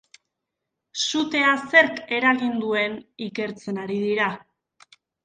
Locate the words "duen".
2.63-2.97